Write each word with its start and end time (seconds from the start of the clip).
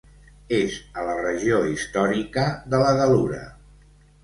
És 0.59 0.77
a 1.01 1.03
la 1.09 1.17
regió 1.19 1.59
històrica 1.73 2.49
de 2.75 2.83
la 2.87 2.91
Gal·lura. 3.03 3.45